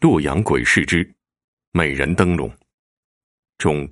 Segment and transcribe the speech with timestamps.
[0.00, 1.06] 洛阳鬼市之
[1.72, 2.50] 美人灯笼
[3.58, 3.86] 中，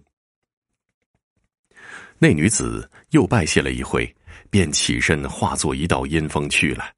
[2.19, 4.17] 那女子又拜谢了一回，
[4.49, 6.91] 便起身化作一道阴风去了。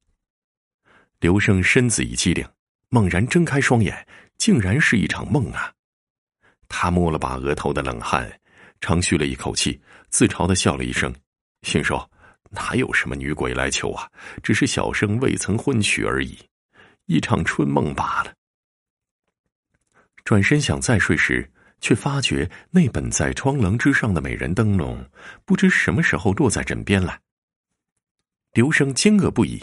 [1.18, 2.48] 刘生身子一激灵，
[2.88, 4.06] 猛然睁开双眼，
[4.38, 5.74] 竟然是一场梦啊！
[6.68, 8.40] 他摸了把额头的冷汗，
[8.80, 11.12] 长吁了一口气，自嘲的笑了一声，
[11.62, 12.08] 心说
[12.48, 14.08] ：“哪有什么女鬼来求啊？
[14.40, 16.38] 只是小生未曾婚娶而已，
[17.06, 18.32] 一场春梦罢了。”
[20.30, 21.44] 转身想再睡时，
[21.80, 25.04] 却发觉那本在窗棱之上的美人灯笼，
[25.44, 27.18] 不知什么时候落在枕边了。
[28.52, 29.60] 刘生惊愕不已，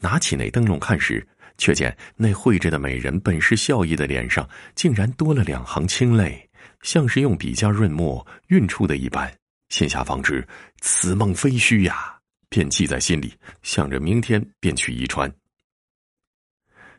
[0.00, 1.24] 拿起那灯笼看时，
[1.56, 4.44] 却见那绘着的美人本是笑意的脸上，
[4.74, 6.50] 竟然多了两行清泪，
[6.82, 9.32] 像是用笔尖润墨晕出的一般。
[9.68, 10.44] 心下方知
[10.80, 13.32] 此梦非虚呀，便记在心里，
[13.62, 15.32] 想着明天便去宜川。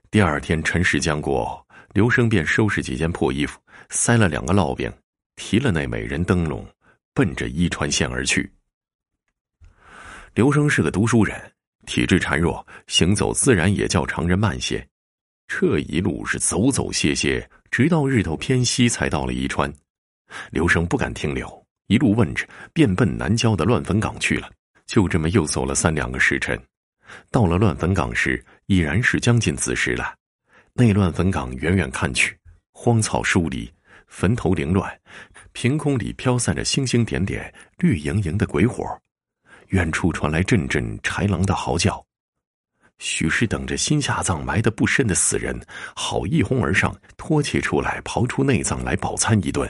[0.09, 1.65] 第二天辰时将过。
[1.93, 4.91] 刘生便收拾几件破衣服，塞了两个烙饼，
[5.35, 6.65] 提了那美人灯笼，
[7.13, 8.51] 奔着伊川县而去。
[10.35, 11.35] 刘生是个读书人，
[11.87, 14.87] 体质孱弱，行走自然也较常人慢些。
[15.48, 19.73] 这一路是走走歇歇，直到日头偏西，才到了伊川。
[20.51, 24.51] 刘生不敢停留，一路问着，便奔南郊的乱坟岗去了。
[24.85, 26.60] 就这么又走了三两个时辰，
[27.32, 30.18] 到了乱坟岗时，已然是将近子时了。
[30.80, 32.38] 内乱坟岗，远远看去，
[32.72, 33.70] 荒草疏离，
[34.08, 34.90] 坟头凌乱，
[35.52, 38.85] 凭空里飘散着星星点点、绿莹莹的鬼火。
[39.68, 42.02] 远处传来阵阵豺狼的嚎叫，
[42.98, 45.60] 许是等着心下葬埋得不深的死人，
[45.98, 49.70] 好一哄而上，拖起出来，刨出内脏来饱餐一顿。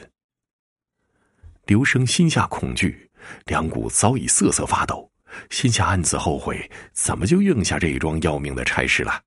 [1.66, 3.10] 刘生心下恐惧，
[3.46, 5.10] 两股早已瑟瑟发抖，
[5.50, 9.20] 心下暗自后悔，怎么就应下这一桩要命的差事了？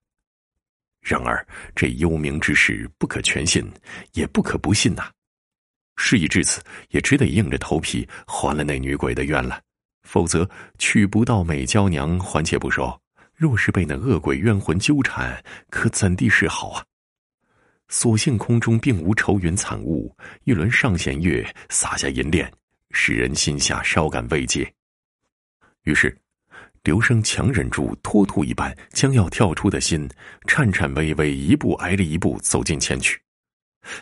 [1.03, 3.69] 然而，这幽冥之事不可全信，
[4.13, 5.11] 也不可不信呐。
[5.97, 9.61] 事已至此，也只得硬着头皮还了那女鬼的愿了。
[10.03, 10.49] 否则，
[10.79, 12.99] 娶不到美娇娘还且不说，
[13.35, 16.85] 若是被那恶鬼冤魂纠缠，可怎地是好啊？
[17.89, 20.15] 所幸空中并无愁云惨雾，
[20.45, 22.49] 一轮上弦月洒下银链，
[22.91, 24.73] 使人心下稍感慰藉。
[25.83, 26.17] 于是。
[26.83, 30.09] 刘生强忍住脱兔一般将要跳出的心，
[30.47, 33.17] 颤颤巍巍一步挨着一步走近前去。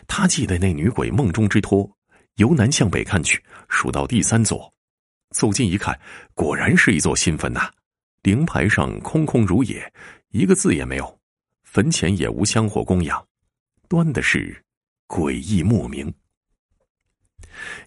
[0.08, 1.88] 他记得那女鬼梦中之托，
[2.36, 4.72] 由南向北看去，数到第三座，
[5.30, 5.96] 走近一看，
[6.34, 7.70] 果然是一座新坟呐。
[8.22, 9.92] 灵牌上空空如也，
[10.30, 11.20] 一个字也没有，
[11.62, 13.24] 坟前也无香火供养，
[13.88, 14.60] 端的是
[15.06, 16.12] 诡异莫名。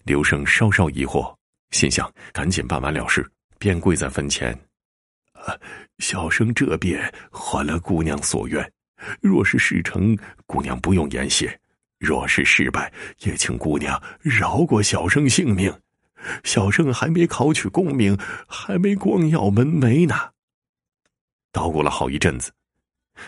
[0.04, 1.34] 刘生稍稍疑惑，
[1.70, 4.58] 心想赶紧办完了事，便跪在坟前。
[5.98, 8.72] 小生这便还了姑娘所愿，
[9.20, 11.48] 若是事成，姑娘不用言谢；
[11.98, 15.72] 若是失败，也请姑娘饶过小生性命。
[16.44, 18.18] 小生还没考取功名，
[18.48, 20.14] 还没光耀门楣呢。
[21.52, 22.50] 捣鼓了好一阵子，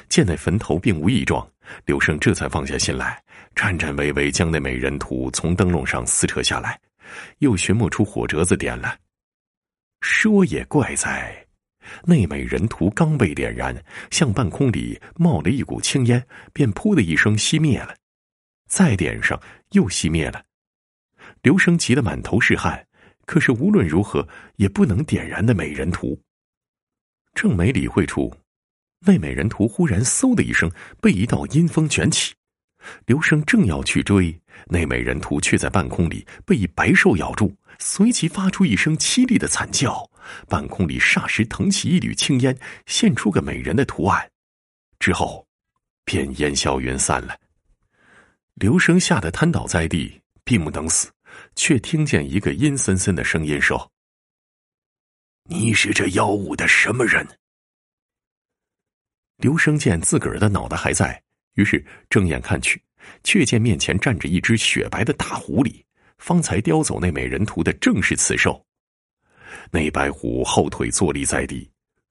[0.09, 1.49] 见那坟头并无异状，
[1.87, 3.23] 刘生这才放下心来，
[3.55, 6.79] 颤颤巍巍将那美人图从灯笼上撕扯下来，
[7.39, 8.97] 又寻摸出火折子点了。
[10.01, 11.48] 说也怪哉！
[12.05, 17.95] 那美人图刚被点燃，向半空里冒了一股青烟，便噗的一声熄灭了。
[18.69, 19.41] 再点上，
[19.71, 20.45] 又熄灭了。
[21.43, 22.87] 刘生急得满头是汗，
[23.25, 26.21] 可是无论如何也不能点燃的美人图。
[27.35, 28.35] 正没理会处，
[29.07, 32.35] 那美人图忽然嗖的一声被一道阴风卷起。
[33.07, 40.09] 刘生正要去追，那美人图却在半空里被一白兽咬住，随即发出一声凄厉的惨叫。
[40.47, 44.31] 半空里霎时腾起一缕青烟，现出个美人的图案，
[44.99, 45.47] 之后
[46.05, 47.39] 便烟消云散了。
[48.55, 51.11] 刘生吓得瘫倒在地，闭目等死，
[51.55, 53.91] 却听见一个阴森森的声音说
[55.49, 57.27] ：“你是这妖物的什么人？”
[59.39, 61.23] 刘生见自个儿的脑袋还在，
[61.59, 62.81] 于是睁眼看去，
[63.25, 65.83] 却见面前站着一只雪白的大狐狸，
[66.19, 68.65] 方才叼走那美人图的正是此兽。
[69.73, 71.69] 那白虎后腿坐立在地，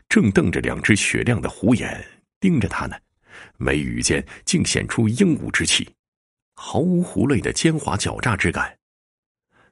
[0.09, 2.05] 正瞪着两只雪亮的虎眼
[2.41, 2.97] 盯着他呢，
[3.55, 5.87] 眉宇间竟显出英武之气，
[6.53, 8.77] 毫无狐类的奸猾狡诈之感。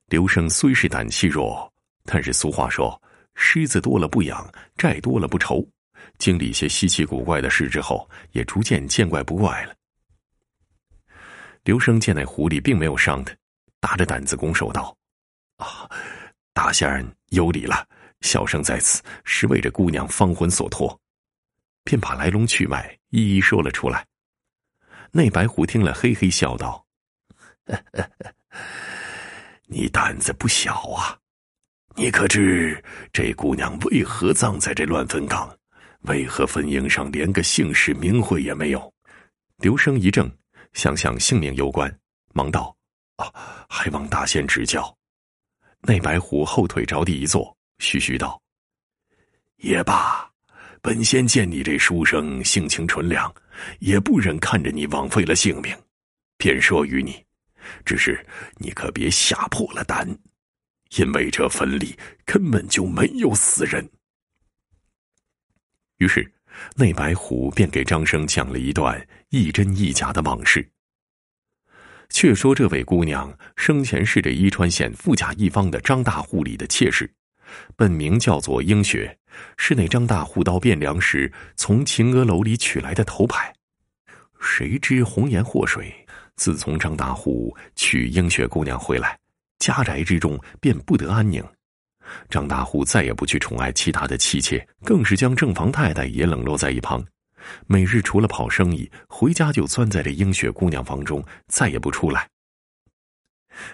[0.07, 1.69] 刘生虽是胆气弱，
[2.05, 2.99] 但是俗话说
[3.35, 5.67] “狮子多了不痒，债多了不愁”。
[6.17, 9.75] 经历一些稀奇古怪的事之后，也逐渐见怪不怪了。
[11.63, 13.35] 刘生见那狐狸并没有伤他，
[13.79, 14.95] 大着胆子拱手道
[15.57, 15.89] ：“啊。”
[16.53, 17.85] 大仙儿有礼了，
[18.21, 20.97] 小生在此是为这姑娘芳魂所托，
[21.83, 24.05] 便把来龙去脉一一说了出来。
[25.11, 26.85] 那白狐听了，嘿嘿笑道
[29.67, 31.19] ：“你胆子不小啊！
[31.97, 32.81] 你可知
[33.11, 35.53] 这姑娘为何葬在这乱坟岗？
[36.07, 38.93] 为何坟茔上连个姓氏名讳也没有？”
[39.57, 40.29] 刘生一怔，
[40.73, 41.93] 想想性命攸关，
[42.33, 42.75] 忙道
[43.15, 43.31] ：“啊，
[43.69, 44.93] 还望大仙指教。”
[45.81, 48.41] 那白狐后腿着地一坐，徐徐道
[49.57, 50.29] ：“也罢，
[50.81, 53.33] 本仙见你这书生性情纯良，
[53.79, 55.73] 也不忍看着你枉费了性命，
[56.37, 57.23] 便说与你。
[57.85, 58.23] 只是
[58.57, 60.07] 你可别吓破了胆，
[60.97, 63.89] 因为这坟里根本就没有死人。”
[65.97, 66.31] 于是。
[66.77, 70.65] 那白虎便给张生讲了一段亦真亦假的往事。
[72.09, 77.13] 却说这位姑娘生前是这伊川县富甲一方的张大户里的妾室，
[77.75, 79.17] 本名叫做英雪，
[79.57, 83.53] 是那张大户到汴梁时从秦娥楼里取来的头牌。
[84.39, 85.93] 谁知红颜祸水，
[86.37, 89.19] 自从张大户娶英雪姑娘回来，
[89.59, 91.43] 家宅之中便不得安宁。
[92.29, 97.03] 张大户再也不去宠爱其他的妻妾，更是将正房太太也冷落在一旁。
[97.67, 102.27] 每日除了跑生意，回家就钻在这英雪姑娘房中，再也不出来。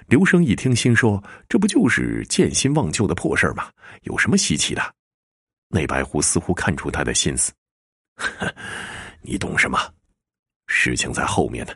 [0.07, 3.69] 刘生一听，心说：“这不就是见新忘旧的破事吗？
[4.03, 4.95] 有什么稀奇的？”
[5.69, 7.51] 那白狐似乎看出他的心思
[9.23, 9.79] ：“你懂什么？
[10.67, 11.73] 事情在后面呢。”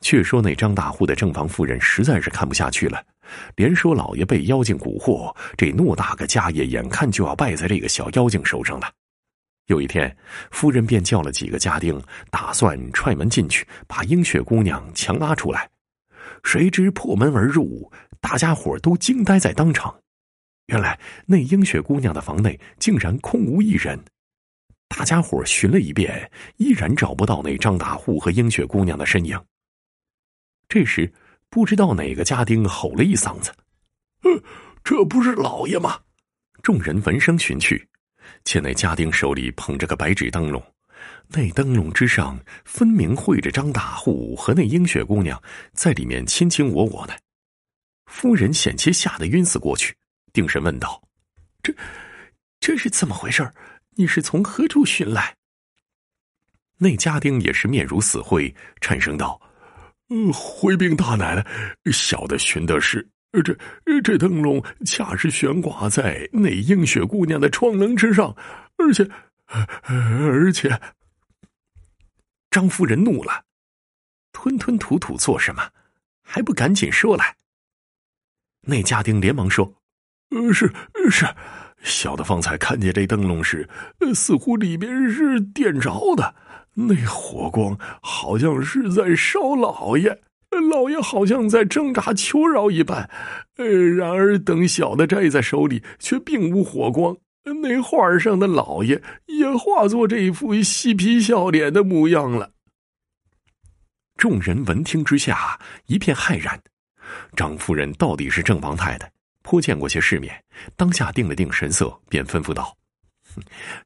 [0.00, 3.04] 却说那张大户的正房夫人实在是看不下去了。
[3.56, 8.90] 连说老爷被妖精蛊惑，这偌大个家业眼看就要败在这个小妖精手上了。
[9.66, 10.14] 有一天，
[10.50, 11.98] 夫人便叫了几个家丁，
[12.30, 15.70] 打算踹门进去，把英雪姑娘强拉出来。
[16.42, 17.90] 谁知破门而入，
[18.20, 19.98] 大家伙都惊呆在当场。
[20.66, 23.98] 原来那英雪姑娘的房内竟然空无一人。
[24.86, 29.42] 大家伙寻了一遍，依然找不到那张大户和英雪姑娘的身影。
[30.68, 31.10] 这时。
[31.54, 33.54] 不知道哪个家丁吼了一嗓子
[34.26, 34.42] ：“呃，
[34.82, 36.00] 这不是老爷吗？”
[36.64, 37.88] 众人闻声寻去，
[38.42, 40.60] 见那家丁手里捧着个白纸灯笼，
[41.28, 45.40] 那灯笼之上分明绘着张大户和那英雪姑娘
[45.72, 47.14] 在里面卿卿我我呢。
[48.06, 49.94] 夫人险些吓得晕死过去，
[50.32, 51.00] 定神问道
[51.62, 51.72] ：“这
[52.58, 53.48] 这是怎么回事？
[53.92, 55.36] 你是从何处寻来？”
[56.78, 59.40] 那家丁也是面如死灰，颤声道。
[60.14, 61.44] 呃，回禀大奶奶，
[61.92, 63.04] 小的寻的是
[63.42, 63.56] 这
[64.00, 68.32] 这灯笼，恰是悬挂在那映雪姑娘的窗棱之上，
[68.76, 69.08] 而且
[69.88, 70.80] 而且，
[72.48, 73.42] 张夫人怒了，
[74.32, 75.68] 吞吞吐吐做什么？
[76.22, 77.34] 还不赶紧说来！
[78.60, 79.74] 那家丁连忙说
[80.30, 80.72] ：“呃，是
[81.10, 81.26] 是，
[81.82, 83.68] 小的方才看见这灯笼时，
[84.14, 86.32] 似乎里边是点着的。”
[86.74, 90.20] 那火光好像是在烧老爷，
[90.70, 93.08] 老爷好像在挣扎求饶一般。
[93.56, 97.16] 呃，然而等小的摘在手里，却并无火光。
[97.62, 102.50] 那画上的老爷也化作这一副嬉皮笑脸的模样了。
[104.16, 106.60] 众人闻听之下一片骇然。
[107.36, 109.10] 张夫人到底是正房太太，
[109.42, 110.42] 颇见过些世面，
[110.74, 112.74] 当下定了定神色，便吩咐道：“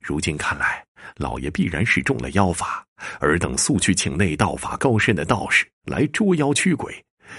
[0.01, 0.85] 如今看来。”
[1.17, 2.85] 老爷必然是中了妖法，
[3.21, 6.95] 尔等速去请那道法高深的道士来捉妖驱鬼。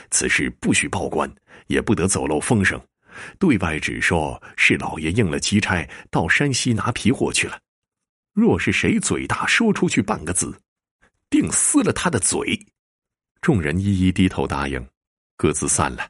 [0.10, 1.30] 此事不许报官，
[1.68, 2.82] 也不得走漏风声，
[3.38, 7.60] 对外只说是老爷应了急差到山西拿皮货去了。
[8.34, 10.60] 若是谁嘴大说出去半个字，
[11.30, 12.60] 定撕了他的嘴。
[13.42, 14.84] 众人一一低头答应，
[15.38, 16.10] 各自散了。